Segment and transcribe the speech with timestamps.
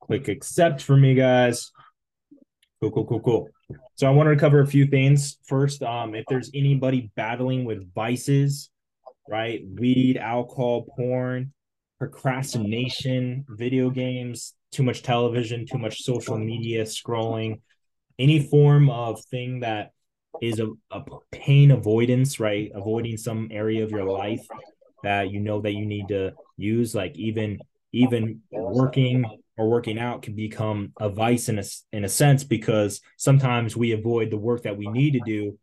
[0.00, 1.70] Click accept for me, guys.
[2.80, 3.48] Cool, cool, cool, cool.
[3.96, 5.38] So I wanted to cover a few things.
[5.44, 8.70] First, um, if there's anybody battling with vices,
[9.28, 9.60] right?
[9.66, 11.52] Weed, alcohol, porn,
[11.98, 17.60] procrastination, video games, too much television, too much social media scrolling,
[18.18, 19.90] any form of thing that
[20.40, 22.70] is a, a pain avoidance, right?
[22.74, 24.46] Avoiding some area of your life
[25.02, 27.58] that you know that you need to use, like even
[27.92, 29.24] even working
[29.56, 33.92] or working out can become a vice in a in a sense because sometimes we
[33.92, 35.58] avoid the work that we need to do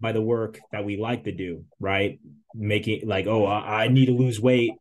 [0.00, 2.18] by the work that we like to do, right?
[2.54, 4.72] Making like, oh, I, I need to lose weight,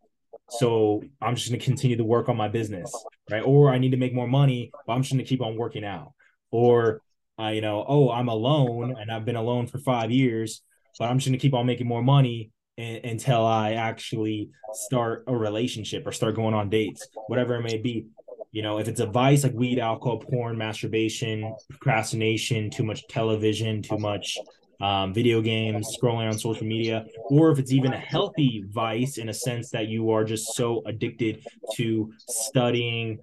[0.49, 2.91] so I'm just going to continue to work on my business,
[3.29, 3.43] right?
[3.43, 5.85] Or I need to make more money, but I'm just going to keep on working
[5.85, 6.13] out.
[6.49, 7.01] Or
[7.41, 10.61] uh, you know, oh, I'm alone and I've been alone for five years,
[10.99, 15.35] but I'm just going to keep on making more money until I actually start a
[15.35, 18.07] relationship or start going on dates, whatever it may be.
[18.51, 23.81] You know, if it's a vice like weed, alcohol, porn, masturbation, procrastination, too much television,
[23.81, 24.37] too much
[24.81, 29.29] um, video games, scrolling on social media, or if it's even a healthy vice in
[29.29, 33.19] a sense that you are just so addicted to studying,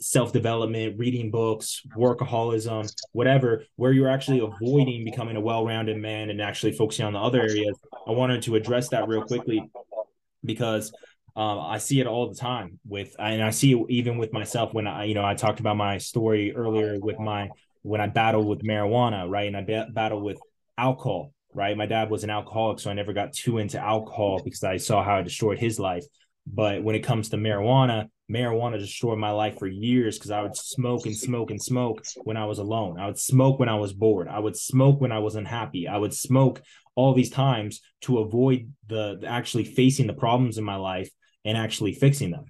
[0.00, 6.30] self development, reading books, workaholism, whatever, where you're actually avoiding becoming a well rounded man
[6.30, 7.78] and actually focusing on the other areas.
[8.06, 9.70] I wanted to address that real quickly
[10.44, 10.92] because
[11.36, 14.74] um, I see it all the time with, and I see it even with myself
[14.74, 17.50] when I, you know, I talked about my story earlier with my,
[17.82, 19.46] when I battled with marijuana, right?
[19.46, 20.38] And I ba- battled with
[20.76, 21.76] alcohol, right?
[21.76, 25.04] My dad was an alcoholic, so I never got too into alcohol because I saw
[25.04, 26.04] how it destroyed his life.
[26.46, 30.56] But when it comes to marijuana, marijuana destroyed my life for years because I would
[30.56, 32.98] smoke and smoke and smoke when I was alone.
[32.98, 34.28] I would smoke when I was bored.
[34.28, 35.88] I would smoke when I was unhappy.
[35.88, 36.62] I would smoke
[36.94, 41.10] all these times to avoid the actually facing the problems in my life
[41.44, 42.44] and actually fixing them.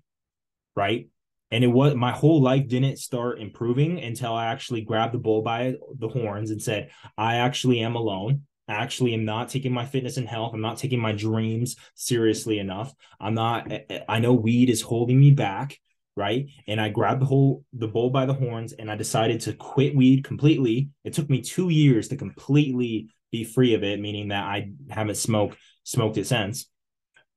[0.77, 1.09] Right.
[1.51, 5.43] And it was my whole life didn't start improving until I actually grabbed the bull
[5.43, 10.17] by the horns and said, I actually am alone actually am not taking my fitness
[10.17, 12.93] and health i'm not taking my dreams seriously enough.
[13.21, 13.71] I'm not
[14.09, 15.79] i know weed is holding me back
[16.17, 16.49] right?
[16.67, 19.95] And i grabbed the whole the bull by the horns and i decided to quit
[19.95, 20.91] weed completely.
[21.05, 25.17] It took me two years to completely be free of it meaning that i haven't
[25.17, 26.69] smoked smoked it since.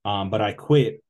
[0.05, 1.03] Um, but i quit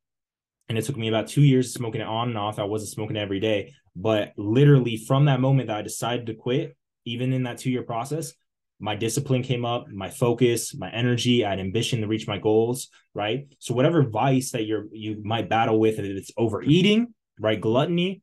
[0.69, 2.57] and it took me about two years smoking it on and off.
[2.57, 6.75] I wasn't smoking every day but literally from that moment that i decided to quit
[7.06, 8.33] even in that two year process
[8.83, 12.89] my discipline came up, my focus, my energy, I had ambition to reach my goals,
[13.13, 13.47] right?
[13.59, 17.61] So whatever vice that you're you might battle with, if it's overeating, right?
[17.61, 18.21] Gluttony,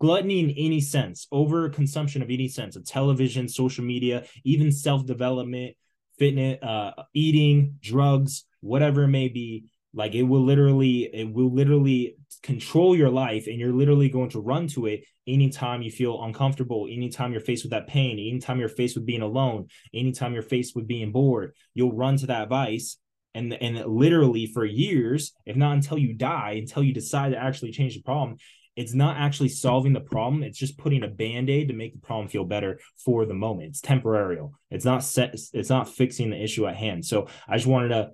[0.00, 5.76] gluttony in any sense, over consumption of any sense of television, social media, even self-development,
[6.18, 12.16] fitness, uh, eating, drugs, whatever it may be, like it will literally, it will literally
[12.42, 16.86] control your life and you're literally going to run to it anytime you feel uncomfortable,
[16.88, 20.76] anytime you're faced with that pain, anytime you're faced with being alone, anytime you're faced
[20.76, 22.98] with being bored, you'll run to that vice.
[23.34, 27.72] And, and literally for years, if not until you die, until you decide to actually
[27.72, 28.36] change the problem,
[28.76, 30.42] it's not actually solving the problem.
[30.42, 33.70] It's just putting a band-aid to make the problem feel better for the moment.
[33.70, 34.38] It's temporary.
[34.70, 37.04] It's not set, it's not fixing the issue at hand.
[37.04, 38.10] So I just wanted to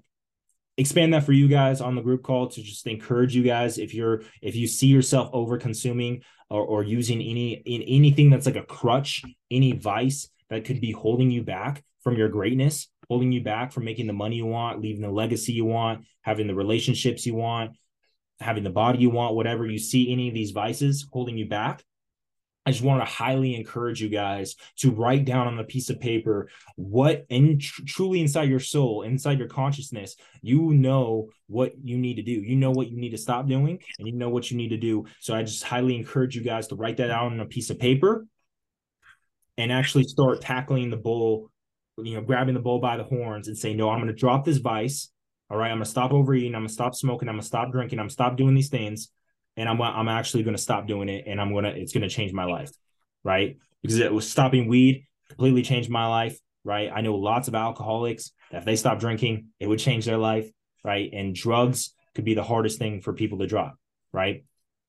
[0.79, 3.95] expand that for you guys on the group call to just encourage you guys if
[3.95, 8.57] you're if you see yourself over consuming or, or using any in anything that's like
[8.57, 13.43] a crutch any vice that could be holding you back from your greatness holding you
[13.43, 17.27] back from making the money you want leaving the legacy you want having the relationships
[17.27, 17.77] you want
[18.41, 21.85] having the body you want whatever you see any of these vices holding you back
[22.65, 26.01] I just want to highly encourage you guys to write down on a piece of
[26.01, 31.99] paper what and tr- truly inside your soul, inside your consciousness, you know what you
[31.99, 32.33] need to do.
[32.33, 34.77] You know what you need to stop doing and you know what you need to
[34.77, 35.07] do.
[35.19, 37.81] So I just highly encourage you guys to write that out on a piece of
[37.81, 38.27] paper
[39.59, 41.51] and actually start tackling the bull,
[41.99, 44.45] you know, grabbing the bull by the horns and say, no, I'm going to drop
[44.45, 45.11] this vice.
[45.51, 45.71] All right.
[45.71, 46.55] I'm going to stop overeating.
[46.55, 47.29] I'm going to stop smoking.
[47.29, 47.99] I'm going to stop drinking.
[47.99, 49.09] I'm going to stop doing these things
[49.57, 52.09] and I'm I'm actually going to stop doing it, and I'm gonna it's going to
[52.09, 52.71] change my life,
[53.25, 53.57] right?
[53.83, 56.91] Because it was stopping weed completely changed my life, right?
[56.95, 60.49] I know lots of alcoholics that if they stop drinking, it would change their life,
[60.85, 61.11] right?
[61.13, 63.77] And drugs could be the hardest thing for people to drop,
[64.13, 64.45] right?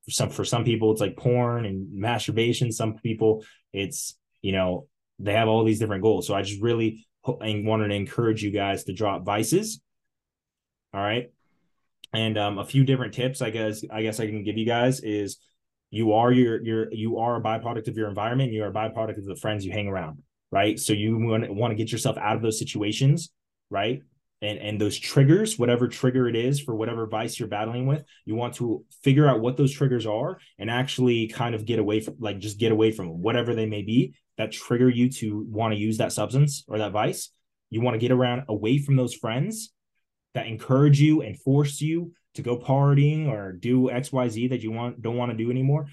[0.06, 2.72] For some for some people, it's like porn and masturbation.
[2.72, 4.88] Some people, it's you know
[5.20, 6.28] they have all these different goals.
[6.28, 9.82] So I just really and wanted to encourage you guys to drop vices.
[10.94, 11.32] All right
[12.14, 15.00] and um, a few different tips i guess i guess i can give you guys
[15.02, 15.38] is
[15.90, 19.18] you are your your you are a byproduct of your environment you are a byproduct
[19.18, 20.22] of the friends you hang around
[20.54, 20.80] right?
[20.80, 23.32] So you want, to want to get yourself out of those situations
[23.70, 24.02] right?
[24.44, 28.36] And and those triggers whatever trigger it is for whatever vice you're battling with you
[28.36, 32.16] want to figure out what those triggers are and actually kind of get away from
[32.20, 35.80] like just get away from whatever they may be that trigger you to want to
[35.80, 37.30] use that substance or that vice.
[37.70, 39.72] You want to get around away from those friends
[40.34, 45.02] that encourage you and force you to go partying or do xyz that you want
[45.02, 45.88] don't want to do anymore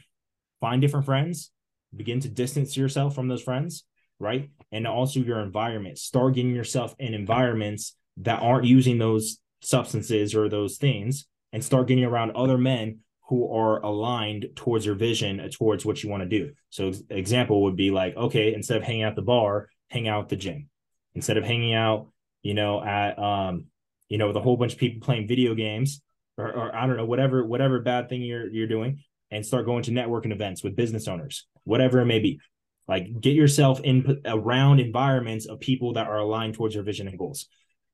[0.61, 1.51] find different friends
[1.95, 3.85] begin to distance yourself from those friends
[4.21, 4.51] right?
[4.71, 5.99] And also your environment.
[5.99, 11.89] Start getting yourself in environments that aren't using those substances or those things and start
[11.89, 16.29] getting around other men who are aligned towards your vision towards what you want to
[16.29, 16.53] do.
[16.69, 20.37] So example would be like okay instead of hanging out the bar hang out the
[20.37, 20.69] gym.
[21.15, 22.09] Instead of hanging out
[22.43, 23.67] you know at um
[24.11, 26.03] you know with a whole bunch of people playing video games
[26.37, 29.83] or, or i don't know whatever whatever bad thing you're you're doing and start going
[29.83, 32.39] to networking events with business owners whatever it may be
[32.87, 37.19] like get yourself in around environments of people that are aligned towards your vision and
[37.19, 37.49] goals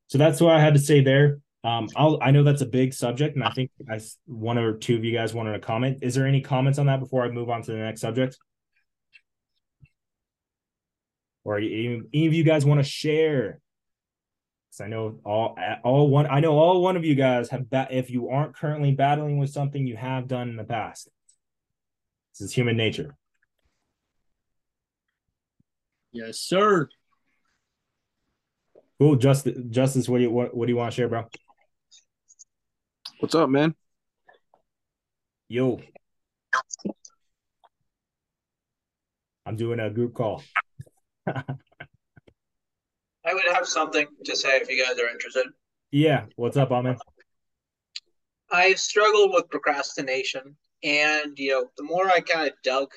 [0.08, 1.40] so that's what I had to say there.
[1.64, 4.96] Um, I'll, I know that's a big subject, and I think I, one or two
[4.96, 5.98] of you guys wanted to comment.
[6.02, 8.38] Is there any comments on that before I move on to the next subject?
[11.42, 13.60] Or any, any of you guys want to share?
[14.76, 17.88] Because I know all all one I know all one of you guys have bat
[17.92, 21.08] if you aren't currently battling with something you have done in the past.
[22.32, 23.16] This is human nature.
[26.12, 26.88] Yes, sir.
[28.98, 29.58] Cool, Justice.
[29.70, 31.24] Justice, what do you what, what do you want to share, bro?
[33.20, 33.74] What's up, man?
[35.48, 35.80] Yo,
[39.46, 40.42] I'm doing a group call.
[43.26, 45.46] I would have something to say if you guys are interested.
[45.90, 46.96] Yeah, what's up, Amin?
[48.52, 52.92] I struggled with procrastination, and you know, the more I kind of dug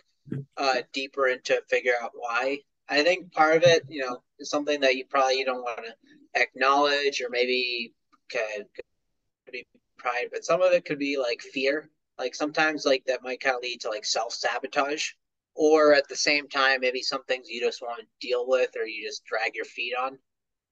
[0.55, 4.79] uh, deeper into figure out why, I think part of it, you know, is something
[4.81, 7.93] that you probably you don't want to acknowledge, or maybe
[8.29, 9.65] could, could be
[9.97, 11.89] pride, but some of it could be like fear.
[12.19, 15.11] Like sometimes, like that might kind of lead to like self sabotage,
[15.59, 18.85] or at the same time, maybe some things you just want to deal with, or
[18.85, 20.17] you just drag your feet on.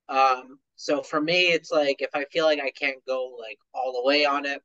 [0.07, 3.92] Um, so for me, it's like if I feel like I can't go like all
[3.92, 4.62] the way on it,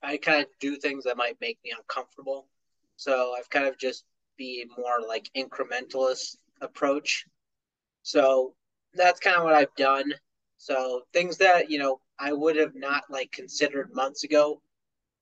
[0.00, 2.46] I kind of do things that might make me uncomfortable.
[2.94, 4.04] So I've kind of just
[4.38, 7.26] be more like incrementalist approach.
[8.04, 8.54] So
[8.94, 10.14] that's kind of what I've done.
[10.58, 14.62] So things that, you know, I would have not like considered months ago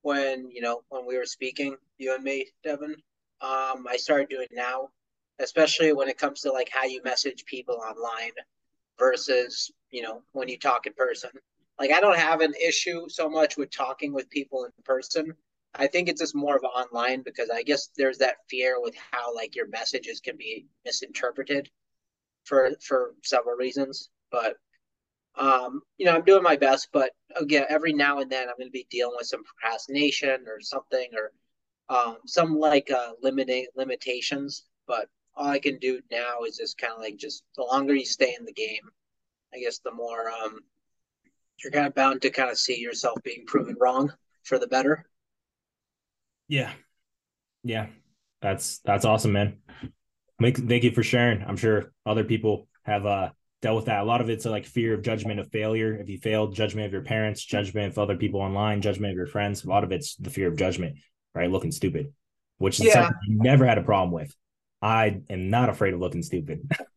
[0.02, 2.96] when, you know, when we were speaking, you and me, Deven,
[3.40, 4.90] um, I started doing now,
[5.38, 8.32] especially when it comes to like how you message people online
[8.98, 11.30] versus, you know, when you talk in person.
[11.78, 15.34] Like I don't have an issue so much with talking with people in person.
[15.74, 19.34] I think it's just more of online because I guess there's that fear with how
[19.34, 21.70] like your messages can be misinterpreted
[22.44, 24.10] for for several reasons.
[24.30, 24.56] But
[25.36, 28.68] um, you know, I'm doing my best, but again, every now and then I'm going
[28.68, 31.32] to be dealing with some procrastination or something or
[31.90, 34.64] um, some like uh, limiting limitations.
[34.86, 38.06] But all I can do now is just kind of like just the longer you
[38.06, 38.88] stay in the game,
[39.54, 40.60] I guess the more um,
[41.62, 44.12] you're kind of bound to kind of see yourself being proven wrong
[44.44, 45.04] for the better.
[46.48, 46.72] Yeah.
[47.62, 47.88] Yeah.
[48.40, 49.58] That's that's awesome, man.
[50.40, 51.42] Thank, you for sharing.
[51.42, 54.00] I'm sure other people have uh dealt with that.
[54.00, 55.94] A lot of it's like fear of judgment of failure.
[55.94, 59.26] If you failed, judgment of your parents, judgment of other people online, judgment of your
[59.26, 59.64] friends.
[59.64, 60.96] A lot of it's the fear of judgment,
[61.34, 61.50] right?
[61.50, 62.12] Looking stupid,
[62.58, 62.94] which is yeah.
[62.94, 64.34] something I never had a problem with.
[64.82, 66.70] I am not afraid of looking stupid.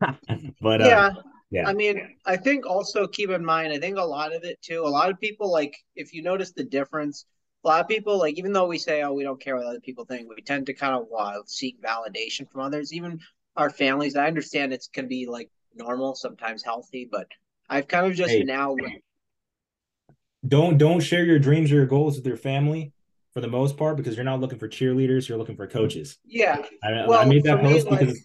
[0.60, 1.10] but uh, yeah.
[1.50, 1.68] Yeah.
[1.68, 4.80] I mean, I think also keep in mind, I think a lot of it too,
[4.80, 7.26] a lot of people like if you notice the difference
[7.64, 9.80] a lot of people like even though we say oh we don't care what other
[9.80, 13.18] people think we tend to kind of uh, seek validation from others even
[13.56, 17.26] our families i understand it's can be like normal sometimes healthy but
[17.68, 18.76] i've kind of just hey, now
[20.46, 22.92] don't don't share your dreams or your goals with your family
[23.34, 26.18] for the most part because you're not looking for cheerleaders you're looking for coaches.
[26.24, 26.64] Yeah.
[26.82, 28.24] I, well, I made that post me, because like,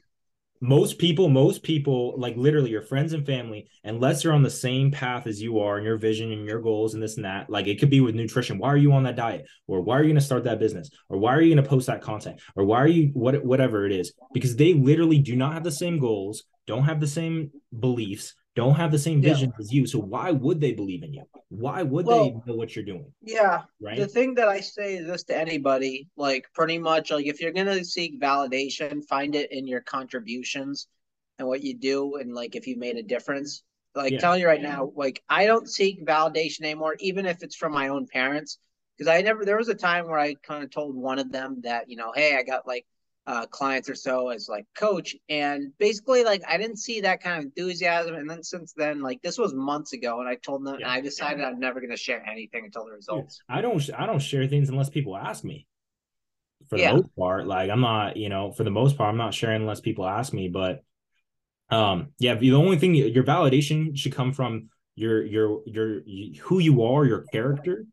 [0.62, 4.92] most people most people like literally your friends and family unless you're on the same
[4.92, 7.68] path as you are and your vision and your goals and this and that like
[7.68, 8.58] it could be with nutrition.
[8.58, 9.46] Why are you on that diet?
[9.68, 10.90] Or why are you going to start that business?
[11.08, 12.42] Or why are you going to post that content?
[12.56, 14.14] Or why are you what whatever it is.
[14.34, 18.76] Because they literally do not have the same goals don't have the same beliefs don't
[18.76, 19.62] have the same vision yeah.
[19.64, 19.88] as you.
[19.88, 21.24] So why would they believe in you?
[21.50, 23.12] Why would well, they know what you're doing?
[23.22, 23.62] Yeah.
[23.82, 23.98] Right.
[23.98, 27.52] The thing that I say is this to anybody, like pretty much like if you're
[27.52, 30.88] gonna seek validation, find it in your contributions
[31.38, 33.64] and what you do and like if you made a difference.
[33.96, 34.20] Like yeah.
[34.20, 37.88] telling you right now, like I don't seek validation anymore, even if it's from my
[37.88, 38.60] own parents.
[38.98, 41.62] Because I never there was a time where I kind of told one of them
[41.64, 42.86] that, you know, hey, I got like
[43.30, 45.16] uh, clients or so as like coach.
[45.30, 48.16] And basically, like I didn't see that kind of enthusiasm.
[48.16, 50.88] And then since then, like this was months ago, and I told them, yeah.
[50.88, 53.40] and I decided I'm never going to share anything until the results.
[53.48, 55.68] I don't, I don't share things unless people ask me.
[56.70, 56.94] For the yeah.
[56.94, 59.80] most part, like I'm not, you know, for the most part, I'm not sharing unless
[59.80, 60.50] people ask me.
[60.50, 60.84] But,
[61.70, 66.02] um, yeah, the only thing your validation should come from your your your
[66.42, 67.86] who you are, your character,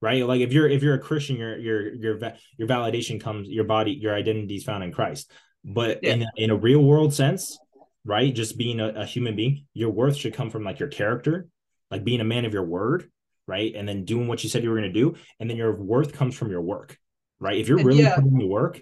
[0.00, 0.26] right?
[0.26, 3.92] Like if you're if you're a Christian, your your your your validation comes your body
[3.92, 5.30] your identity is found in Christ.
[5.64, 6.12] But yeah.
[6.12, 7.58] in a, in a real world sense,
[8.04, 8.34] right?
[8.34, 11.48] Just being a, a human being, your worth should come from like your character,
[11.90, 13.10] like being a man of your word,
[13.46, 13.74] right?
[13.74, 16.12] And then doing what you said you were going to do, and then your worth
[16.12, 16.96] comes from your work,
[17.40, 17.58] right?
[17.58, 18.14] If you're really yeah.
[18.14, 18.80] putting the work,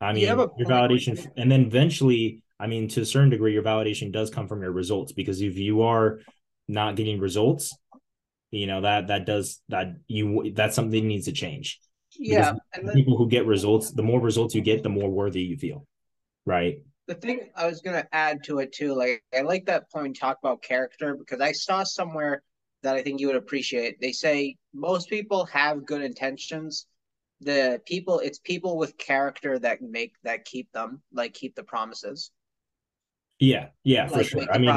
[0.00, 3.62] I mean, you your validation, and then eventually, I mean, to a certain degree, your
[3.62, 6.20] validation does come from your results because if you are
[6.68, 7.76] not getting results,
[8.50, 11.80] you know that that does that you that's something that needs to change.
[12.18, 15.56] Yeah then, people who get results the more results you get the more worthy you
[15.56, 15.86] feel
[16.46, 16.82] right?
[17.06, 20.16] The thing i was going to add to it too like i like that point
[20.16, 22.42] talk about character because i saw somewhere
[22.82, 24.00] that i think you would appreciate.
[24.00, 26.86] They say most people have good intentions.
[27.40, 32.30] The people it's people with character that make that keep them like keep the promises
[33.40, 34.46] yeah, yeah, for sure.
[34.52, 34.70] I mean,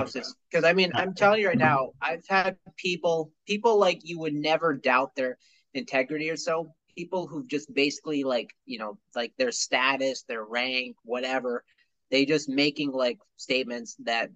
[0.49, 1.67] because I mean, I'm telling you right mm-hmm.
[1.67, 5.37] now, I've had people, people like you would never doubt their
[5.73, 6.73] integrity or so.
[6.95, 11.65] People who just basically like, you know, like their status, their rank, whatever.
[12.09, 14.29] They just making like statements that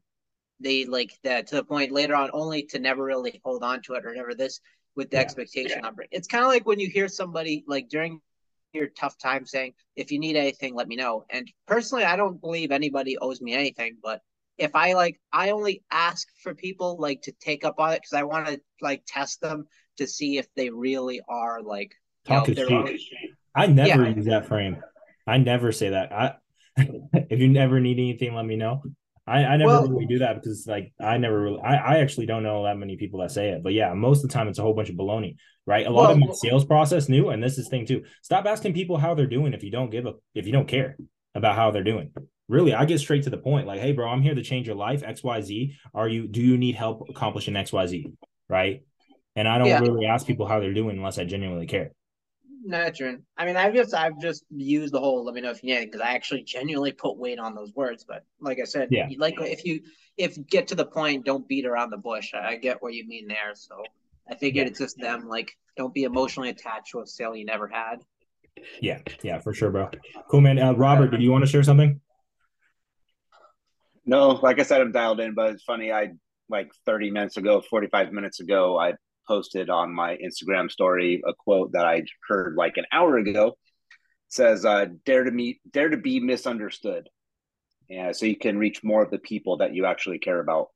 [0.59, 3.93] they like that to the point later on, only to never really hold on to
[3.93, 4.59] it or never this
[4.97, 5.21] with the yeah.
[5.21, 5.91] expectation yeah.
[5.99, 6.09] it.
[6.11, 8.19] It's kind of like when you hear somebody like during
[8.77, 11.25] your tough time saying, if you need anything, let me know.
[11.29, 14.21] And personally, I don't believe anybody owes me anything, but
[14.57, 18.13] if I like, I only ask for people like to take up on it because
[18.13, 19.67] I want to like test them
[19.97, 21.93] to see if they really are like
[22.25, 22.87] talk know,
[23.55, 24.15] I never yeah.
[24.15, 24.77] use that frame.
[25.25, 26.11] I never say that.
[26.11, 26.35] I
[26.77, 28.83] if you never need anything, let me know.
[29.27, 32.27] I, I never well, really do that because like I never really I, I actually
[32.27, 33.61] don't know that many people that say it.
[33.61, 35.85] But yeah, most of the time it's a whole bunch of baloney, right?
[35.85, 38.03] A lot well, of my sales process new, and this is thing too.
[38.23, 40.95] Stop asking people how they're doing if you don't give a if you don't care
[41.35, 42.11] about how they're doing.
[42.47, 43.67] Really, I get straight to the point.
[43.67, 45.03] Like, hey, bro, I'm here to change your life.
[45.03, 45.73] XYZ.
[45.93, 48.05] Are you do you need help accomplishing XYZ?
[48.47, 48.83] Right.
[49.35, 49.79] And I don't yeah.
[49.79, 51.91] really ask people how they're doing unless I genuinely care.
[52.67, 53.23] Natron.
[53.37, 55.23] I mean, I've just I've just used the whole.
[55.23, 58.05] Let me know if you need because I actually genuinely put weight on those words.
[58.07, 59.81] But like I said, yeah, like if you
[60.17, 62.33] if get to the point, don't beat around the bush.
[62.33, 63.53] I, I get what you mean there.
[63.55, 63.83] So
[64.29, 64.71] I figured yeah.
[64.71, 65.27] it's just them.
[65.27, 67.97] Like, don't be emotionally attached to a sale you never had.
[68.81, 69.89] Yeah, yeah, for sure, bro.
[70.29, 70.59] Cool, man.
[70.59, 72.01] Uh, Robert, did you want to share something?
[74.05, 75.91] No, like I said, I'm dialed in, but it's funny.
[75.91, 76.11] I
[76.49, 78.93] like 30 minutes ago, 45 minutes ago, I
[79.27, 83.47] posted on my Instagram story a quote that I heard like an hour ago.
[83.47, 83.53] It
[84.29, 87.09] says, uh, "Dare to meet, dare to be misunderstood."
[87.89, 90.67] Yeah, so you can reach more of the people that you actually care about.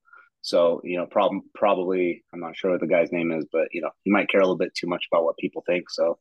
[0.41, 3.81] So you know, prob- probably I'm not sure what the guy's name is, but you
[3.81, 5.89] know, you might care a little bit too much about what people think.
[5.89, 6.19] So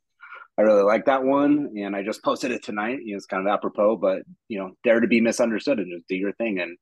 [0.58, 3.00] I really like that one, and I just posted it tonight.
[3.04, 6.08] You know, it's kind of apropos, but you know, dare to be misunderstood and just
[6.08, 6.76] do your thing, and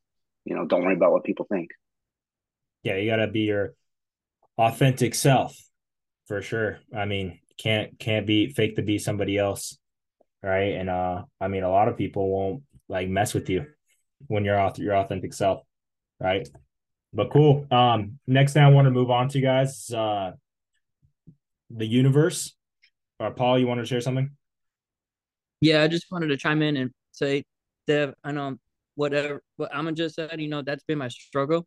[0.45, 1.71] you know, don't worry about what people think.
[2.83, 3.75] Yeah, you got to be your
[4.59, 5.57] authentic self
[6.27, 6.81] for sure.
[6.95, 9.79] I mean, can't can't be fake to be somebody else,
[10.43, 10.75] right?
[10.75, 13.67] And uh, I mean, a lot of people won't like mess with you
[14.27, 15.63] when you're off your authentic self,
[16.21, 16.47] right?
[17.13, 17.67] But cool.
[17.71, 20.33] Um, next thing I want to move on to, guys, uh,
[21.71, 22.55] the universe.
[23.19, 24.31] Uh, Paul, you want to share something?
[25.61, 27.43] Yeah, I just wanted to chime in and say,
[27.87, 28.59] Dev, I know
[28.95, 31.67] whatever what I'm just said, you know, that's been my struggle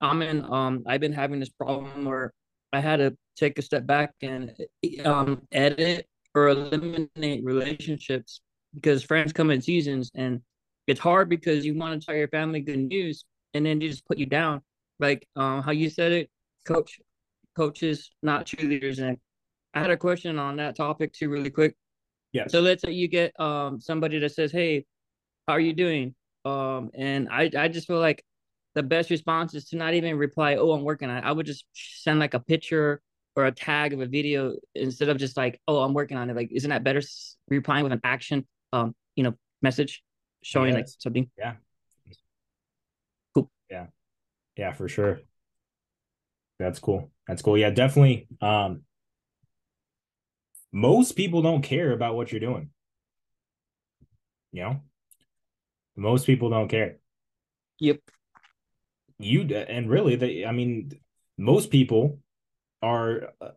[0.00, 2.32] I'm in um I've been having this problem where
[2.72, 4.54] I had to take a step back and
[5.04, 8.40] um edit or eliminate relationships
[8.74, 10.40] because friends come in seasons and
[10.86, 14.06] it's hard because you want to tell your family good news and then they just
[14.06, 14.62] put you down.
[14.98, 16.30] Like um how you said it,
[16.66, 17.00] coach
[17.56, 18.98] coaches, not cheerleaders.
[19.00, 19.18] And
[19.74, 21.76] I had a question on that topic too, really quick.
[22.32, 22.46] Yeah.
[22.48, 24.86] So let's say you get um somebody that says, Hey,
[25.46, 26.14] how are you doing?
[26.44, 28.24] Um, and I I just feel like
[28.74, 31.24] the best response is to not even reply, oh, I'm working on it.
[31.24, 33.00] I would just send like a picture
[33.36, 36.36] or a tag of a video instead of just like, oh, I'm working on it.
[36.36, 37.02] Like, isn't that better
[37.48, 40.02] replying with an action, um, you know, message
[40.42, 40.76] showing yes.
[40.76, 41.30] like something?
[41.36, 41.54] Yeah.
[43.34, 43.50] Cool.
[43.70, 43.86] Yeah.
[44.56, 45.20] Yeah, for sure.
[46.58, 47.10] That's cool.
[47.26, 47.56] That's cool.
[47.56, 48.28] Yeah, definitely.
[48.40, 48.82] Um,
[50.72, 52.70] most people don't care about what you're doing.
[54.52, 54.80] You know,
[55.96, 56.96] most people don't care.
[57.78, 58.00] Yep
[59.20, 60.92] you and really they i mean
[61.38, 62.18] most people
[62.82, 63.50] are uh,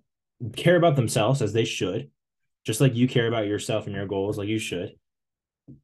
[0.55, 2.12] care about themselves as they should
[2.65, 4.93] just like you care about yourself and your goals like you should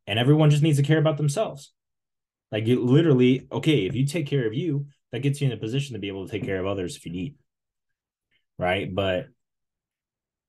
[0.07, 1.73] And everyone just needs to care about themselves.
[2.51, 5.57] Like you literally, okay, if you take care of you, that gets you in a
[5.57, 7.35] position to be able to take care of others if you need.
[8.57, 8.93] Right.
[8.93, 9.27] But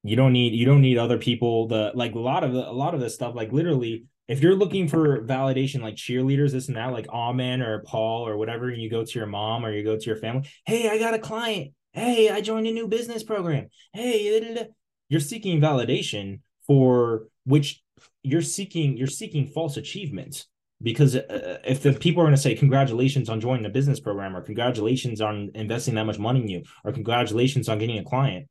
[0.03, 2.73] you don't need you don't need other people the like a lot of the, a
[2.73, 6.77] lot of this stuff like literally if you're looking for validation like cheerleaders this and
[6.77, 9.83] that like Amin or Paul or whatever and you go to your mom or you
[9.83, 11.73] go to your family hey I got a client.
[11.93, 13.69] Hey I joined a new business program.
[13.93, 14.71] Hey
[15.09, 17.83] you're seeking validation for which
[18.23, 20.47] you're seeking you're seeking false achievements
[20.81, 24.37] because uh, if the people are going to say congratulations on joining the business program
[24.37, 28.47] or congratulations on investing that much money in you or congratulations on getting a client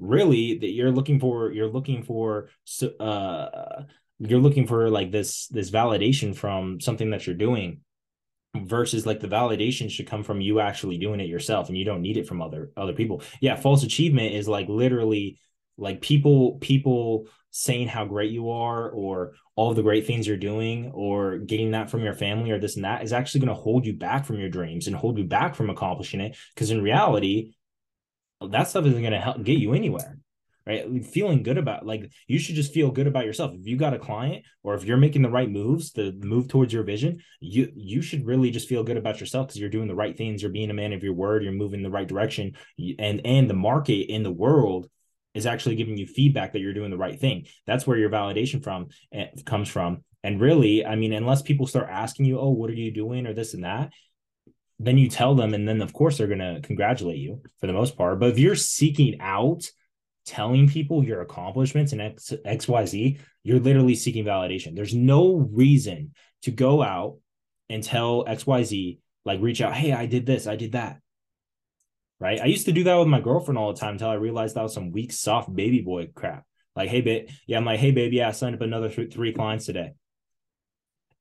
[0.00, 2.48] really that you're looking for you're looking for
[2.98, 3.82] uh
[4.28, 7.80] you're looking for like this this validation from something that you're doing
[8.54, 12.02] versus like the validation should come from you actually doing it yourself and you don't
[12.02, 13.22] need it from other other people.
[13.40, 15.38] Yeah false achievement is like literally
[15.76, 20.90] like people people saying how great you are or all the great things you're doing
[20.94, 23.84] or getting that from your family or this and that is actually going to hold
[23.84, 27.52] you back from your dreams and hold you back from accomplishing it because in reality
[28.50, 30.18] that stuff isn't going to help get you anywhere
[30.66, 31.04] right?
[31.04, 33.54] Feeling good about like you should just feel good about yourself.
[33.54, 36.72] If you got a client or if you're making the right moves to move towards
[36.72, 39.94] your vision you you should really just feel good about yourself because you're doing the
[39.94, 42.52] right things you're being a man of your word you're moving the right direction
[42.98, 44.88] and and the market in the world
[45.34, 47.46] is actually giving you feedback that you're doing the right thing.
[47.66, 50.04] That's where your validation from eh, comes from.
[50.24, 53.26] And really i mean unless people start asking you oh what are you doing?
[53.26, 53.92] or this and that
[54.78, 57.72] then you tell them and then of course they're going to congratulate you for the
[57.72, 58.18] most part.
[58.20, 59.64] But if you're seeking out
[60.24, 64.76] telling people your accomplishments and X, xyz you're literally seeking validation.
[64.76, 66.12] There's no reason
[66.42, 67.18] to go out
[67.68, 70.98] and tell xyz like reach out hey i did this i did that.
[72.20, 72.40] Right?
[72.40, 74.62] I used to do that with my girlfriend all the time until i realized that
[74.62, 76.44] was some weak soft baby boy crap.
[76.76, 79.32] Like hey babe yeah i'm like hey baby yeah i signed up another th- three
[79.32, 79.92] clients today.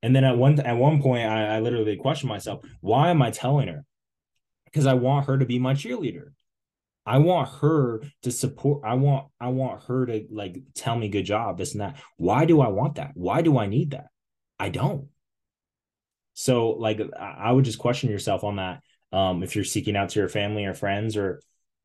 [0.03, 3.31] And then at one at one point, I, I literally questioned myself: Why am I
[3.31, 3.85] telling her?
[4.65, 6.31] Because I want her to be my cheerleader.
[7.05, 8.83] I want her to support.
[8.85, 12.01] I want I want her to like tell me good job, this and that.
[12.17, 13.11] Why do I want that?
[13.15, 14.07] Why do I need that?
[14.59, 15.07] I don't.
[16.33, 18.81] So like I would just question yourself on that.
[19.11, 21.41] Um, if you're seeking out to your family or friends or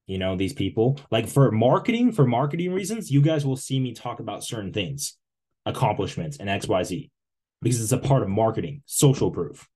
[0.06, 3.92] you know these people like for marketing for marketing reasons you guys will see me
[3.92, 5.18] talk about certain things
[5.66, 7.10] accomplishments and xyz
[7.62, 9.68] because it's a part of marketing, social proof,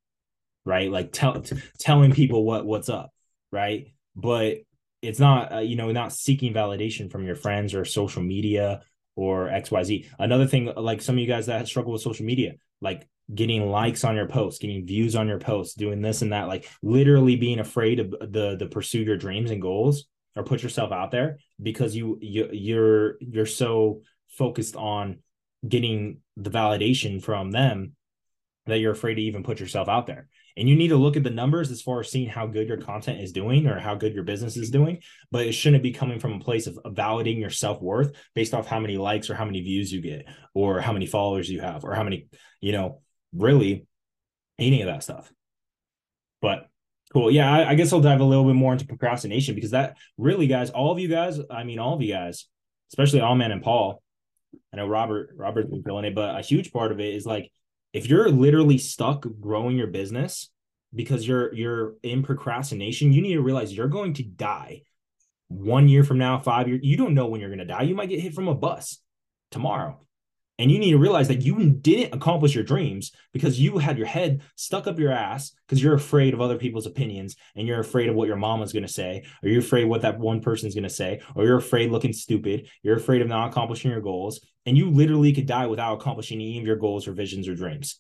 [0.65, 0.91] right?
[0.91, 3.11] Like tell, t- telling people what what's up,
[3.51, 3.93] right?
[4.15, 4.59] But
[5.03, 8.83] it's not, uh, you know, not seeking validation from your friends or social media
[9.17, 10.07] or XYZ.
[10.19, 14.05] Another thing, like some of you guys that struggle with social media, like getting likes
[14.05, 17.61] on your posts, getting views on your posts, doing this and that, like literally being
[17.61, 21.95] afraid of the the pursue your dreams and goals or put yourself out there because
[21.95, 25.19] you you you're you're so focused on
[25.67, 27.93] getting the validation from them
[28.67, 30.29] that you're afraid to even put yourself out there.
[30.57, 32.77] And you need to look at the numbers as far as seeing how good your
[32.77, 35.01] content is doing or how good your business is doing.
[35.31, 38.67] But it shouldn't be coming from a place of, validating your self worth based off
[38.67, 41.85] how many likes or how many views you get or how many followers you have
[41.85, 42.29] or how many,
[42.61, 43.01] you know,
[43.33, 43.87] really
[44.59, 45.33] any of that stuff.
[46.43, 46.69] But
[47.13, 47.31] cool.
[47.31, 50.47] Yeah, I, I guess I'll dive a little bit more into procrastination because that really,
[50.47, 52.47] guys, all of you guys, I mean, all of you guys,
[52.93, 54.03] especially Amin and Paul,
[54.73, 57.51] I know Robert Robert's been feeling it, but a huge part of it is like
[57.93, 60.51] if you're literally stuck growing your business
[60.95, 64.83] because you're you're in procrastination, you need to realize you're going to die
[65.49, 66.81] one year from now, five years.
[66.83, 67.83] You don't know when you're going to die.
[67.83, 69.01] You might get hit from a bus
[69.51, 70.01] tomorrow.
[70.61, 74.07] And you need to realize that you didn't accomplish your dreams because you had your
[74.07, 78.11] head stuck up your ass because you're afraid of other people's opinions and you're afraid
[78.11, 80.85] of what your mama's going to say, or you're afraid what that one person's going
[80.85, 82.69] to say, or you're afraid looking stupid.
[82.83, 84.47] You're afraid of not accomplishing your goals.
[84.67, 87.99] And you literally could die without accomplishing any of your goals or visions or dreams.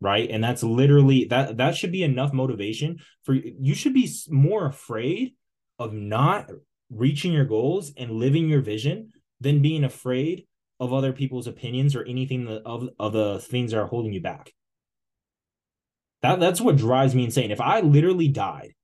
[0.00, 0.30] Right.
[0.30, 5.34] And that's literally that, that should be enough motivation for you should be more afraid
[5.80, 6.48] of not
[6.90, 10.46] reaching your goals and living your vision than being afraid
[10.82, 14.20] of other people's opinions or anything that, of of the things that are holding you
[14.20, 14.52] back.
[16.22, 17.52] That that's what drives me insane.
[17.52, 18.74] If I literally died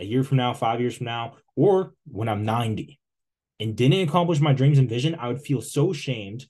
[0.00, 2.98] a year from now, five years from now, or when I'm 90
[3.60, 6.44] and didn't accomplish my dreams and vision, I would feel so shamed,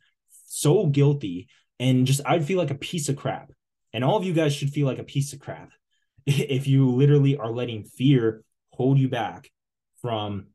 [0.46, 3.52] so guilty, and just I'd feel like a piece of crap.
[3.92, 5.70] And all of you guys should feel like a piece of crap
[6.26, 9.50] if you literally are letting fear hold you back
[10.00, 10.46] from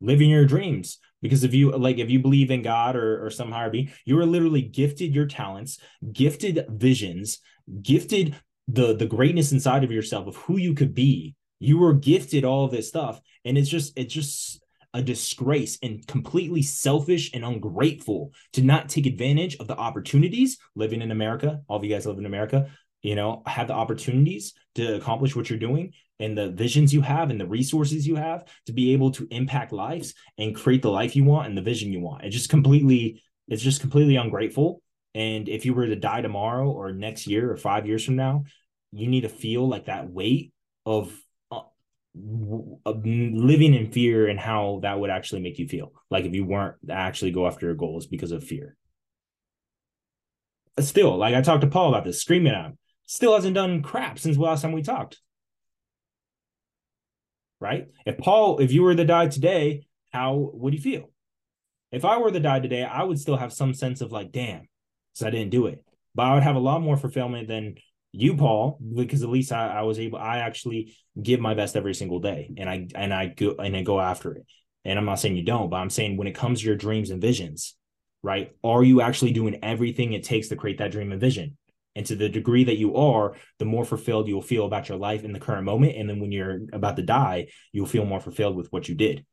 [0.00, 0.98] living your dreams.
[1.22, 4.18] Because if you like if you believe in god or, or some higher being you
[4.18, 5.78] are literally gifted your talents
[6.12, 7.38] gifted visions
[7.82, 8.36] gifted
[8.68, 11.34] the the greatness inside of yourself of who you could be.
[11.58, 14.62] You were gifted all this stuff and it's just it's just
[14.94, 20.58] a disgrace and completely selfish and ungrateful to not take advantage of the opportunities.
[20.74, 21.60] Living in America.
[21.68, 22.70] All of you guys live in America,
[23.02, 27.30] you know, have the opportunities to accomplish what you're doing and the visions you have
[27.30, 31.14] and the resources you have to be able to impact lives and create the life
[31.14, 32.24] you want and the vision you want.
[32.24, 34.82] It's just completely, it's just completely ungrateful.
[35.14, 38.44] And if you were to die tomorrow or next year or five years from now,
[38.92, 40.52] you need to feel like that weight
[40.84, 41.18] of
[41.50, 41.60] uh,
[42.14, 46.76] living in fear and how that would actually make you feel like if you weren't
[46.88, 48.76] actually go after your goals because of fear
[50.80, 54.18] still like i talked to paul about this screaming at him still hasn't done crap
[54.18, 55.18] since the last time we talked
[57.60, 61.10] right if paul if you were the die today how would you feel
[61.92, 64.68] if i were the die today i would still have some sense of like damn
[65.14, 67.74] so i didn't do it but i would have a lot more fulfillment than
[68.16, 71.94] you, Paul, because at least I, I was able, I actually give my best every
[71.94, 74.46] single day and I, and I go, and I go after it.
[74.84, 77.10] And I'm not saying you don't, but I'm saying when it comes to your dreams
[77.10, 77.76] and visions,
[78.22, 78.52] right?
[78.64, 81.58] Are you actually doing everything it takes to create that dream and vision?
[81.96, 85.24] And to the degree that you are, the more fulfilled you'll feel about your life
[85.24, 85.96] in the current moment.
[85.96, 89.24] And then when you're about to die, you'll feel more fulfilled with what you did.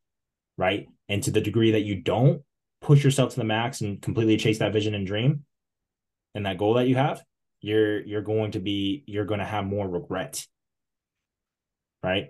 [0.58, 0.88] Right.
[1.10, 2.41] And to the degree that you don't
[2.82, 5.45] push yourself to the max and completely chase that vision and dream
[6.34, 7.21] and that goal that you have,
[7.63, 10.45] you're you're going to be you're going to have more regret
[12.04, 12.28] right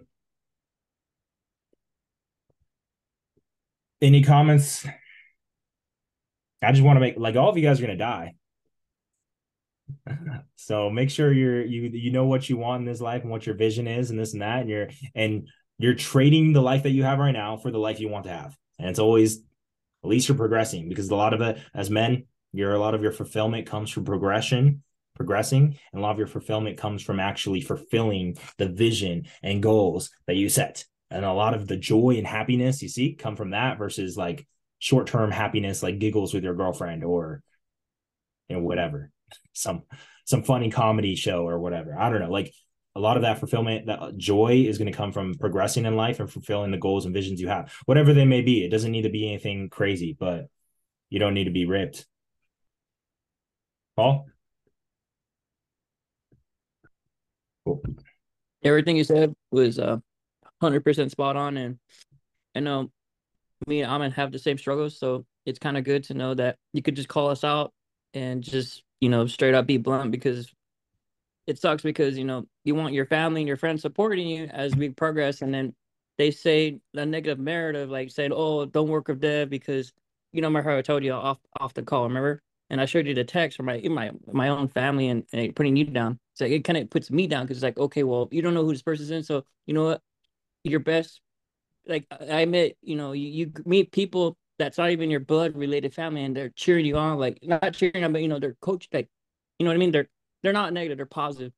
[4.00, 4.86] any comments
[6.62, 8.36] i just want to make like all of you guys are going to die
[10.56, 13.46] so make sure you're you you know what you want in this life and what
[13.46, 16.92] your vision is and this and that and you're and you're trading the life that
[16.92, 18.56] you have right now for the life you want to have.
[18.80, 19.40] And it's always
[20.04, 23.02] at least you're progressing because a lot of it as men your a lot of
[23.02, 24.84] your fulfillment comes from progression
[25.16, 30.10] progressing and a lot of your fulfillment comes from actually fulfilling the vision and goals
[30.28, 30.86] that you set.
[31.12, 34.48] And a lot of the joy and happiness you see come from that versus like
[34.80, 37.42] short-term happiness like giggles with your girlfriend or
[38.50, 39.12] you know whatever
[39.54, 39.84] some
[40.26, 41.98] some funny comedy show or whatever.
[41.98, 42.32] I don't know.
[42.32, 42.54] Like
[42.96, 46.20] a lot of that fulfillment that joy is going to come from progressing in life
[46.20, 47.74] and fulfilling the goals and visions you have.
[47.86, 50.48] Whatever they may be it doesn't need to be anything crazy but
[51.10, 52.06] you don't need to be ripped.
[53.96, 54.26] Paul?
[57.66, 57.82] Cool.
[58.64, 59.98] Everything you said was uh
[60.62, 61.78] hundred percent spot on, and
[62.56, 62.90] I know
[63.68, 66.58] me and Amin have the same struggles, so it's kind of good to know that
[66.72, 67.74] you could just call us out
[68.14, 70.50] and just you know straight up be blunt because
[71.46, 74.76] it sucks because you know you want your family and your friends supporting you as
[74.78, 75.76] we progress, and then
[76.18, 79.92] they say the negative narrative like saying, "Oh, don't work with Dev because
[80.32, 83.06] you know remember how I told you off off the call, remember?" And I showed
[83.06, 86.18] you the text from my my my own family and, and putting you down.
[86.36, 88.64] So it kind of puts me down because it's like, okay, well, you don't know
[88.64, 90.02] who this person's in, so you know what,
[90.64, 91.20] your best.
[91.86, 95.94] Like I met, you know, you, you meet people that's not even your blood related
[95.94, 98.88] family, and they're cheering you on, like not cheering on, but you know, they're coach,
[98.94, 99.10] like,
[99.60, 99.92] you know what I mean?
[99.92, 100.10] They're
[100.42, 101.54] they're not negative, they're positive.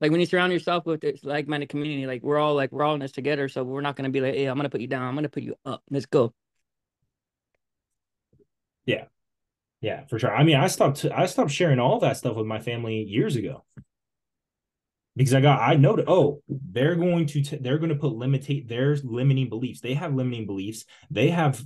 [0.00, 2.94] Like when you surround yourself with this like-minded community, like we're all like we're all
[2.94, 5.02] in this together, so we're not gonna be like, hey, I'm gonna put you down,
[5.02, 6.32] I'm gonna put you up, let's go.
[8.86, 9.04] Yeah,
[9.80, 10.34] yeah, for sure.
[10.34, 13.64] I mean, I stopped I stopped sharing all that stuff with my family years ago.
[15.18, 18.12] Because I got I know that oh, they're going to t- they're going to put
[18.12, 19.80] limitate their limiting beliefs.
[19.80, 20.84] They have limiting beliefs.
[21.10, 21.60] They have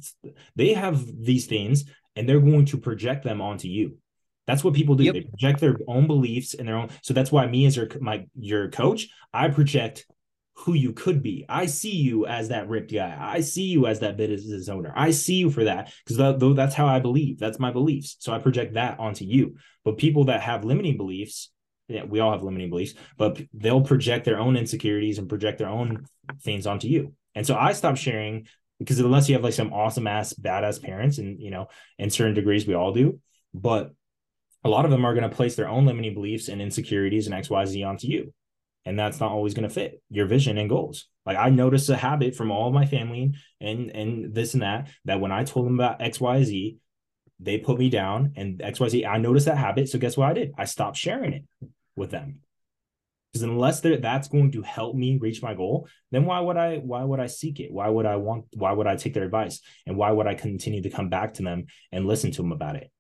[0.56, 1.84] they have these things
[2.16, 3.98] and they're going to project them onto you.
[4.46, 5.04] That's what people do.
[5.04, 5.14] Yep.
[5.14, 6.88] They project their own beliefs and their own.
[7.02, 10.06] So that's why me as your my your coach, I project
[10.54, 11.44] who you could be.
[11.48, 13.16] I see you as that ripped guy.
[13.18, 14.92] I see you as that business owner.
[14.96, 17.38] I see you for that because though that's how I believe.
[17.38, 18.16] That's my beliefs.
[18.20, 19.56] So I project that onto you.
[19.84, 21.50] But people that have limiting beliefs,
[21.92, 25.68] yeah, we all have limiting beliefs, but they'll project their own insecurities and project their
[25.68, 26.06] own
[26.42, 27.14] things onto you.
[27.34, 28.46] And so I stopped sharing
[28.78, 32.34] because unless you have like some awesome ass badass parents, and you know, in certain
[32.34, 33.20] degrees we all do,
[33.54, 33.92] but
[34.64, 37.34] a lot of them are going to place their own limiting beliefs and insecurities and
[37.34, 38.32] XYZ onto you.
[38.84, 41.06] And that's not always going to fit your vision and goals.
[41.24, 44.88] Like i noticed a habit from all of my family and and this and that
[45.04, 46.76] that when i told them about xyz
[47.38, 49.88] they put me down and xyz i noticed that habit.
[49.88, 50.52] So guess what i did?
[50.58, 51.44] I stopped sharing it
[51.96, 52.40] with them.
[53.32, 57.02] Because unless that's going to help me reach my goal then why would i why
[57.02, 57.72] would i seek it?
[57.72, 59.60] Why would i want why would i take their advice?
[59.86, 62.76] And why would i continue to come back to them and listen to them about
[62.76, 62.90] it?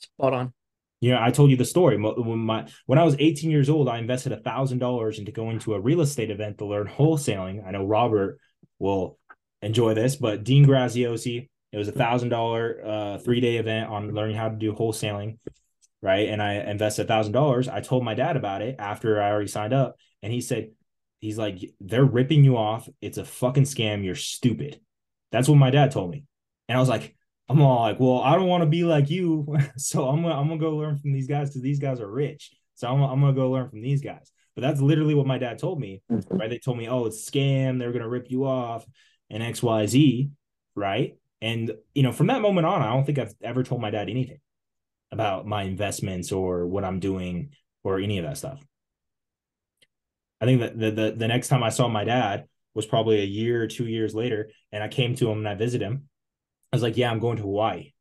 [0.00, 0.52] Spot on.
[1.00, 1.96] You know, I told you the story.
[1.96, 5.58] When my when I was 18 years old, I invested a thousand dollars into going
[5.60, 7.66] to a real estate event to learn wholesaling.
[7.66, 8.38] I know Robert
[8.78, 9.18] will
[9.62, 14.12] enjoy this, but Dean Graziosi, it was a thousand dollar uh three day event on
[14.12, 15.38] learning how to do wholesaling,
[16.02, 16.28] right?
[16.28, 17.68] And I invested a thousand dollars.
[17.68, 20.70] I told my dad about it after I already signed up, and he said,
[21.20, 22.88] he's like, they're ripping you off.
[23.00, 24.04] It's a fucking scam.
[24.04, 24.80] You're stupid.
[25.32, 26.24] That's what my dad told me.
[26.68, 27.14] And I was like,
[27.48, 29.56] I'm all like, well, I don't want to be like you.
[29.76, 32.52] so I'm gonna I'm gonna go learn from these guys because these guys are rich.
[32.74, 34.30] So I'm, I'm gonna go learn from these guys.
[34.54, 36.02] But that's literally what my dad told me.
[36.10, 36.36] Mm-hmm.
[36.36, 36.50] Right.
[36.50, 38.86] They told me, oh, it's scam, they're gonna rip you off
[39.28, 40.30] and XYZ.
[40.74, 41.16] Right.
[41.42, 44.08] And you know, from that moment on, I don't think I've ever told my dad
[44.08, 44.38] anything
[45.12, 47.50] about my investments or what I'm doing
[47.82, 48.64] or any of that stuff.
[50.40, 53.26] I think that the, the the next time I saw my dad was probably a
[53.26, 56.08] year or two years later, and I came to him and I visited him.
[56.72, 57.92] I was like, "Yeah, I'm going to Hawaii.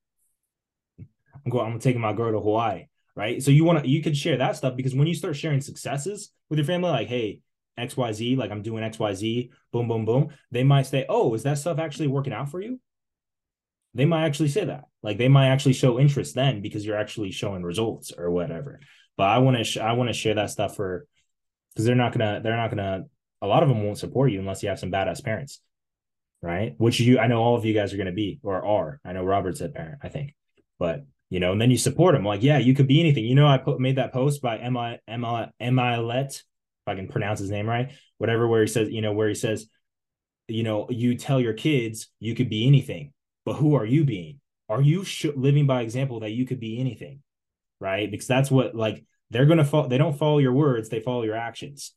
[1.00, 1.72] I'm going.
[1.72, 3.44] I'm taking my girl to Hawaii." Right.
[3.44, 6.32] So you want to you could share that stuff because when you start sharing successes
[6.50, 7.42] with your family, like, "Hey,
[7.78, 11.06] X Y Z, like I'm doing X Y Z, boom, boom, boom," they might say,
[11.10, 12.80] "Oh, is that stuff actually working out for you?"
[13.94, 14.86] They might actually say that.
[15.02, 18.80] Like they might actually show interest then because you're actually showing results or whatever.
[19.18, 21.06] But I want to sh- I want to share that stuff for
[21.74, 23.04] because they're not gonna they're not gonna
[23.42, 25.62] a lot of them won't support you unless you have some badass parents
[26.42, 26.74] right?
[26.78, 29.00] Which you i know all of you guys are gonna be or are.
[29.04, 30.36] I know robert's a parent i think.
[30.78, 32.26] But you know and then you support them.
[32.26, 33.26] Like yeah you could be anything.
[33.26, 36.44] You know i put made that post by emma emma emma let if
[36.88, 39.68] i can pronounce his name right whatever where he says you know where he says
[40.48, 43.14] you know you tell your kids you could be anything
[43.50, 44.40] but who are you being?
[44.70, 47.22] Are you sh- living by example that you could be anything
[47.80, 48.12] right?
[48.12, 51.24] Because that's what like they're going to follow they don't follow your words they follow
[51.24, 51.94] your actions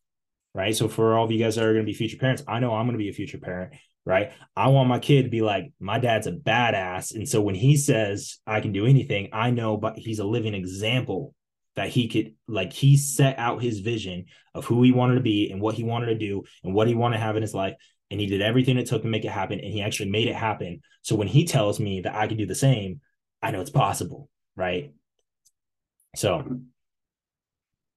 [0.55, 0.75] right?
[0.75, 2.75] So for all of you guys that are going to be future parents i know
[2.75, 3.75] i'm going to be a future parent
[4.07, 4.33] right?
[4.57, 7.77] I want my kid to be like my dad's a badass and so when he
[7.77, 11.35] says i can do anything i know but he's a living example
[11.77, 15.51] that he could like he set out his vision of who he wanted to be
[15.51, 17.75] and what he wanted to do and what he wanted to have in his life
[18.13, 20.37] and he did everything it took to make it happen and he actually made it
[20.37, 20.83] happen.
[21.01, 23.01] So when he tells me that i can do the same
[23.43, 24.93] i know it's possible right?
[26.15, 26.61] So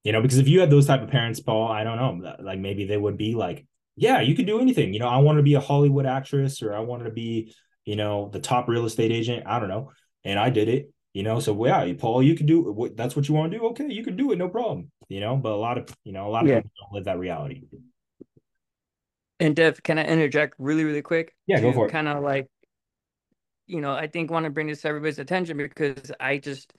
[0.06, 2.60] you know because if you had those type of parents paul i don't know like
[2.60, 4.94] maybe they would be like yeah you could do anything.
[4.94, 7.98] You know i want to be a hollywood actress or i wanted to be you
[7.98, 9.44] know the top real estate agent.
[9.46, 9.92] I don't know.
[10.24, 13.28] And i did it you know so yeah paul you could do what that's what
[13.28, 13.66] you want to do?
[13.68, 15.36] Okay you can do it no problem you know?
[15.36, 16.62] But a lot of you know a lot of yeah.
[16.62, 17.64] people don't live that reality
[19.40, 22.48] and dev can i interject really really quick yeah go for it kind of like
[23.68, 26.74] you know i think want to bring this to everybody's attention because i just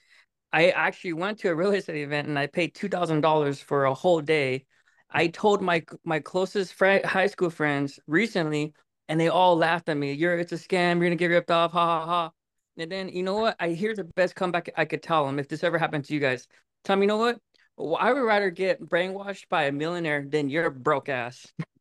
[0.53, 3.85] I actually went to a real estate event and I paid two thousand dollars for
[3.85, 4.64] a whole day.
[5.11, 8.73] I told my my closest friend, high school friends recently,
[9.09, 10.12] and they all laughed at me.
[10.12, 10.97] You're it's a scam.
[10.97, 11.73] You're gonna get ripped off.
[11.73, 12.31] Ha ha ha.
[12.79, 13.57] And then you know what?
[13.61, 16.21] I hear the best comeback I could tell them if this ever happened to you
[16.21, 16.47] guys.
[16.85, 17.38] Tell me, you know what?
[17.77, 21.47] Well, I would rather get brainwashed by a millionaire than your broke ass.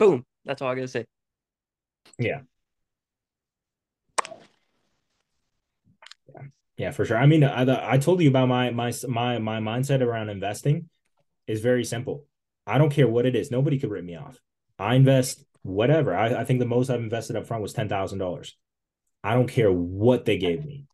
[0.00, 0.24] Boom.
[0.46, 1.04] That's all I gotta say.
[2.18, 2.40] Yeah.
[6.78, 7.18] Yeah, for sure.
[7.18, 10.88] I mean, I, I told you about my my my my mindset around investing
[11.46, 12.24] is very simple.
[12.66, 13.50] I don't care what it is.
[13.50, 14.38] Nobody could rip me off.
[14.78, 16.16] I invest whatever.
[16.16, 18.56] I, I think the most I've invested up front was ten thousand dollars.
[19.22, 20.86] I don't care what they gave me.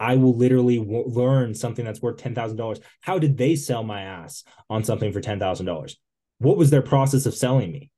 [0.00, 2.80] I will literally w- learn something that's worth ten thousand dollars.
[3.02, 5.98] How did they sell my ass on something for ten thousand dollars?
[6.38, 7.90] What was their process of selling me?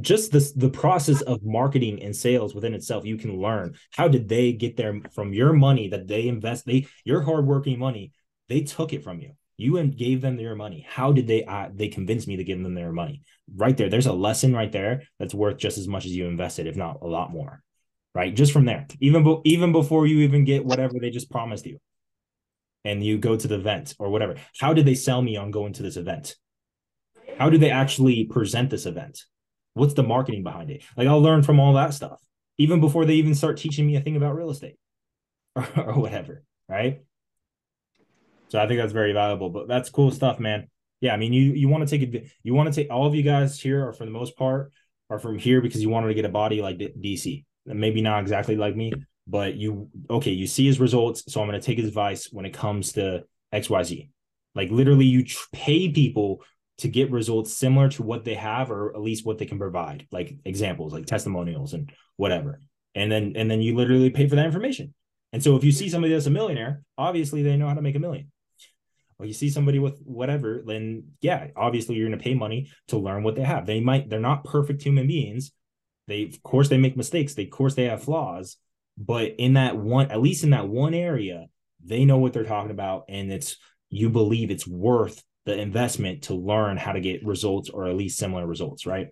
[0.00, 3.74] Just this the process of marketing and sales within itself you can learn.
[3.92, 8.12] How did they get there from your money that they invest they your hardworking money
[8.48, 9.32] they took it from you.
[9.56, 10.86] You gave them their money.
[10.88, 13.22] How did they uh, they convince me to give them their money?
[13.54, 13.88] Right there.
[13.88, 16.98] There's a lesson right there that's worth just as much as you invested if not
[17.02, 17.62] a lot more.
[18.14, 18.34] Right?
[18.34, 18.86] Just from there.
[19.00, 21.78] Even be, even before you even get whatever they just promised you.
[22.84, 24.36] And you go to the event or whatever.
[24.58, 26.36] How did they sell me on going to this event?
[27.36, 29.24] How did they actually present this event
[29.78, 30.82] What's the marketing behind it?
[30.96, 32.20] Like I'll learn from all that stuff,
[32.58, 34.76] even before they even start teaching me a thing about real estate
[35.54, 36.44] or, or whatever.
[36.68, 37.02] Right.
[38.48, 40.68] So I think that's very valuable, but that's cool stuff, man.
[41.00, 41.14] Yeah.
[41.14, 43.60] I mean, you, you want to take you want to take all of you guys
[43.60, 44.72] here are for the most part
[45.10, 47.44] are from here because you wanted to get a body like DC.
[47.66, 48.92] Maybe not exactly like me,
[49.26, 51.24] but you, okay, you see his results.
[51.32, 54.10] So I'm going to take his advice when it comes to XYZ.
[54.54, 56.42] Like literally, you pay people
[56.78, 60.06] to get results similar to what they have or at least what they can provide
[60.10, 62.60] like examples like testimonials and whatever.
[62.94, 64.94] And then and then you literally pay for that information.
[65.32, 67.96] And so if you see somebody that's a millionaire obviously they know how to make
[67.96, 68.30] a million.
[69.18, 72.98] Or you see somebody with whatever then yeah obviously you're going to pay money to
[72.98, 73.66] learn what they have.
[73.66, 75.50] They might they're not perfect human beings.
[76.06, 77.34] They of course they make mistakes.
[77.34, 78.56] They of course they have flaws.
[78.96, 81.46] But in that one at least in that one area
[81.84, 83.56] they know what they're talking about and it's
[83.90, 88.18] you believe it's worth the investment to learn how to get results or at least
[88.18, 89.08] similar results, right?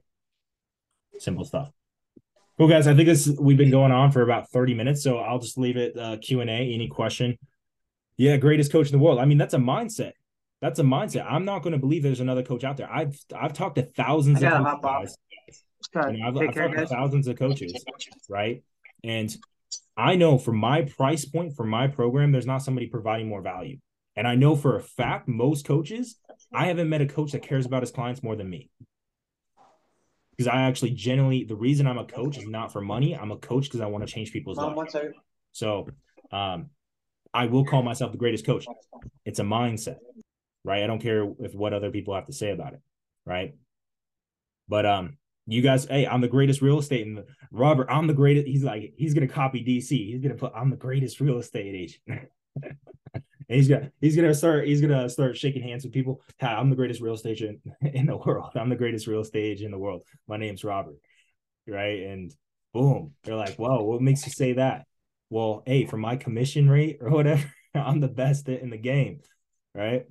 [1.18, 1.70] Simple stuff.
[2.58, 2.86] Cool, guys.
[2.86, 5.78] I think this we've been going on for about 30 minutes, so I'll just leave
[5.78, 6.52] it uh, Q and A.
[6.52, 7.38] Any question?
[8.18, 9.18] Yeah, greatest coach in the world.
[9.18, 10.12] I mean, that's a mindset.
[10.60, 11.26] That's a mindset.
[11.26, 12.90] I'm not going to believe there's another coach out there.
[12.90, 15.16] I've I've talked to thousands of coaches,
[15.94, 16.12] guys.
[16.12, 17.72] You know, I've, I've talked to thousands of coaches,
[18.28, 18.62] right?
[19.02, 19.34] And
[19.96, 23.78] I know for my price point for my program, there's not somebody providing more value.
[24.16, 26.16] And I know for a fact, most coaches,
[26.52, 28.70] I haven't met a coach that cares about his clients more than me.
[30.36, 33.16] Because I actually genuinely, the reason I'm a coach is not for money.
[33.16, 34.94] I'm a coach because I want to change people's lives.
[35.52, 35.88] So,
[36.30, 36.70] um,
[37.32, 38.66] I will call myself the greatest coach.
[39.24, 39.96] It's a mindset,
[40.64, 40.82] right?
[40.82, 42.80] I don't care if what other people have to say about it,
[43.24, 43.54] right?
[44.68, 47.06] But um, you guys, hey, I'm the greatest real estate.
[47.06, 48.46] And Robert, I'm the greatest.
[48.46, 49.90] He's like, he's gonna copy DC.
[49.90, 52.28] He's gonna put, I'm the greatest real estate agent.
[53.48, 56.20] he's gonna he's gonna start he's gonna start shaking hands with people.
[56.40, 58.50] Hi, I'm the greatest real estate agent in the world.
[58.54, 60.02] I'm the greatest real estate agent in the world.
[60.26, 60.96] My name's Robert,
[61.66, 62.02] right?
[62.02, 62.32] And
[62.72, 64.86] boom, they're like, "Whoa, what makes you say that?"
[65.30, 69.20] Well, hey, for my commission rate or whatever, I'm the best in the game,
[69.74, 70.06] right?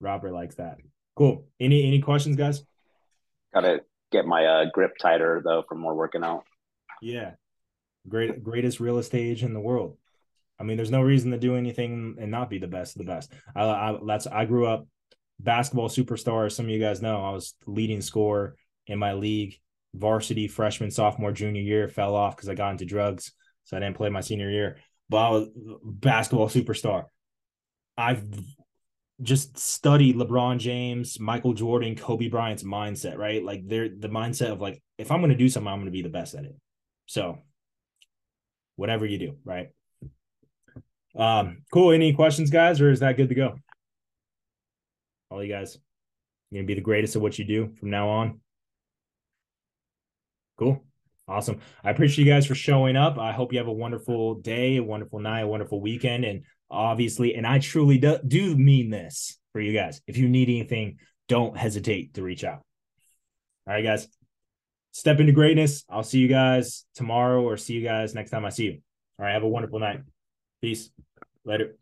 [0.00, 0.78] Robert likes that.
[1.16, 1.46] Cool.
[1.58, 2.64] Any any questions, guys?
[3.52, 3.80] Gotta
[4.10, 6.44] get my uh, grip tighter though from more working out.
[7.02, 7.32] Yeah.
[8.08, 9.96] Great greatest real estate agent in the world.
[10.58, 13.12] I mean, there's no reason to do anything and not be the best of the
[13.12, 13.32] best.
[13.54, 14.86] I, I that's I grew up
[15.38, 16.50] basketball superstar.
[16.52, 19.56] Some of you guys know I was leading scorer in my league,
[19.94, 21.88] varsity freshman, sophomore, junior year.
[21.88, 23.32] Fell off because I got into drugs,
[23.64, 24.78] so I didn't play my senior year.
[25.08, 25.48] But I was
[25.82, 27.04] basketball superstar.
[27.96, 28.24] I've
[29.22, 33.44] just studied LeBron James, Michael Jordan, Kobe Bryant's mindset, right?
[33.44, 35.90] Like they're the mindset of like, if I'm going to do something, I'm going to
[35.90, 36.56] be the best at it.
[37.06, 37.38] So
[38.80, 39.68] whatever you do, right?
[41.14, 41.92] Um, cool.
[41.92, 43.56] Any questions, guys, or is that good to go?
[45.30, 45.76] All you guys,
[46.50, 48.40] you're gonna be the greatest at what you do from now on.
[50.58, 50.82] Cool.
[51.28, 51.60] Awesome.
[51.84, 53.18] I appreciate you guys for showing up.
[53.18, 56.24] I hope you have a wonderful day, a wonderful night, a wonderful weekend.
[56.24, 60.00] And obviously, and I truly do, do mean this for you guys.
[60.06, 62.62] If you need anything, don't hesitate to reach out.
[63.66, 64.08] All right, guys.
[64.92, 65.84] Step into greatness.
[65.88, 68.78] I'll see you guys tomorrow or see you guys next time I see you.
[69.18, 69.32] All right.
[69.32, 70.00] Have a wonderful night.
[70.60, 70.90] Peace.
[71.44, 71.79] Later.